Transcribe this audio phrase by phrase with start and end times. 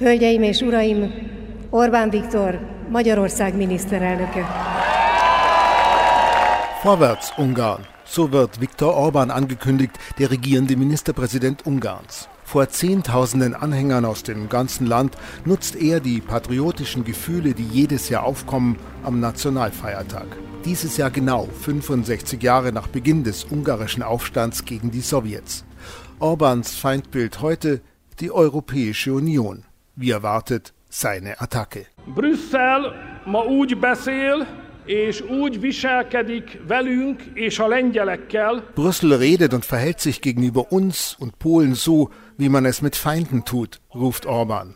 [0.00, 1.12] Hölgyeim és uraim,
[1.70, 2.58] Orbán Viktor,
[2.90, 4.46] Magyarország miniszterelnöke.
[6.82, 7.86] Vorwärts, Ungarn.
[8.06, 12.28] So wird Viktor Orban angekündigt, der regierende Ministerpräsident Ungarns.
[12.44, 18.22] Vor Zehntausenden Anhängern aus dem ganzen Land nutzt er die patriotischen Gefühle, die jedes Jahr
[18.22, 20.26] aufkommen, am Nationalfeiertag.
[20.64, 25.64] Dieses Jahr genau 65 Jahre nach Beginn des ungarischen Aufstands gegen die Sowjets.
[26.20, 27.80] Orbans Feindbild heute
[28.20, 29.64] die Europäische Union.
[30.00, 31.86] Wie erwartet, seine Attacke.
[32.14, 32.94] Brüssel
[33.24, 34.46] ma úgy beszél,
[34.86, 38.62] és úgy viselkedik velünk és a lengyelekkel.
[38.74, 43.44] Brüssel redet und verhält sich gegenüber uns und Polen so, wie man es mit Feinden
[43.44, 44.74] tut, ruft Orban.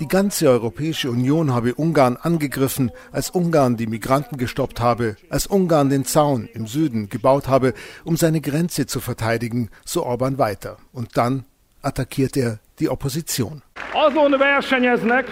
[0.00, 5.90] Die ganze Europäische Union habe Ungarn angegriffen, als Ungarn die Migranten gestoppt habe, als Ungarn
[5.90, 10.78] den Zaun im Süden gebaut habe, um seine Grenze zu verteidigen, so Orban weiter.
[10.92, 11.44] Und dann
[11.82, 13.62] attackiert er die Opposition.
[13.94, 15.26] Azon versenyeznek,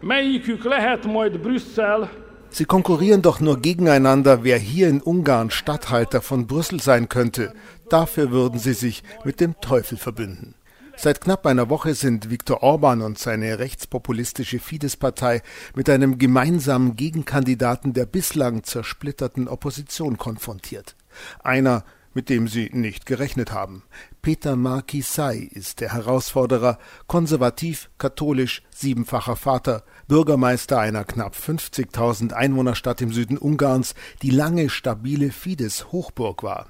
[0.00, 2.08] melyikük lehet majd Brüsszel
[2.52, 7.54] Sie konkurrieren doch nur gegeneinander, wer hier in Ungarn Statthalter von Brüssel sein könnte.
[7.88, 10.54] Dafür würden sie sich mit dem Teufel verbünden.
[10.96, 15.42] Seit knapp einer Woche sind Viktor Orban und seine rechtspopulistische Fidesz-Partei
[15.74, 20.96] mit einem gemeinsamen Gegenkandidaten der bislang zersplitterten Opposition konfrontiert.
[21.42, 23.82] Einer, mit dem sie nicht gerechnet haben.
[24.22, 33.12] Peter Markisai ist der Herausforderer, konservativ, katholisch, siebenfacher Vater, Bürgermeister einer knapp 50.000 Einwohnerstadt im
[33.12, 36.66] Süden Ungarns, die lange stabile Fidesz-Hochburg war.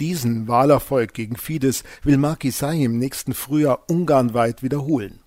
[0.00, 5.20] Diesen Wahlerfolg gegen Fidesz will Markisai im nächsten Frühjahr ungarnweit wiederholen.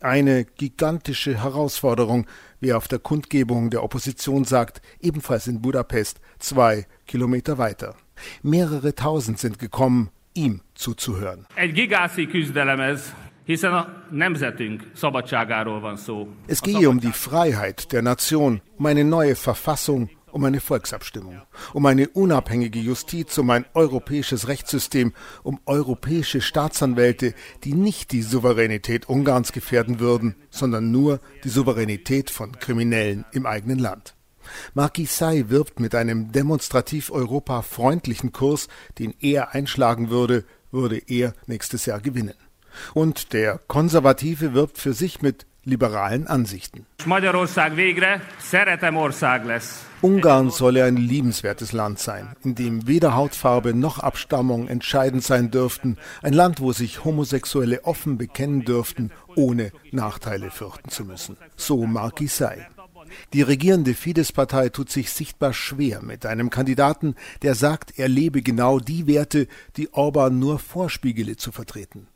[0.00, 2.26] Eine gigantische Herausforderung,
[2.60, 7.96] wie er auf der Kundgebung der Opposition sagt, ebenfalls in Budapest, zwei Kilometer weiter.
[8.42, 11.46] Mehrere tausend sind gekommen, ihm zuzuhören.
[11.54, 16.28] Egy gigászi küzdelem ez, hiszen a nemzetünk szabadságáról van szó.
[16.46, 21.86] Es gehe um die Freiheit der Nation, um eine neue Verfassung, um eine Volksabstimmung, um
[21.86, 25.12] eine unabhängige Justiz, um ein europäisches Rechtssystem,
[25.42, 27.34] um europäische Staatsanwälte,
[27.64, 33.78] die nicht die Souveränität Ungarns gefährden würden, sondern nur die Souveränität von Kriminellen im eigenen
[33.78, 34.17] Land.
[34.74, 42.00] Marquis wirbt mit einem demonstrativ europafreundlichen Kurs, den er einschlagen würde, würde er nächstes Jahr
[42.00, 42.34] gewinnen.
[42.94, 46.86] Und der Konservative wirbt für sich mit liberalen Ansichten.
[50.00, 55.98] Ungarn solle ein liebenswertes Land sein, in dem weder Hautfarbe noch Abstammung entscheidend sein dürften,
[56.22, 61.36] ein Land, wo sich Homosexuelle offen bekennen dürften, ohne Nachteile fürchten zu müssen.
[61.56, 62.36] So Marquis
[63.32, 68.78] Die regierende Fidesz-Partei tut sich sichtbar schwer mit einem Kandidaten, der sagt, er lebe genau
[68.78, 69.46] die Werte,
[69.76, 72.08] die Orban nur vorspiegele zu vertreten.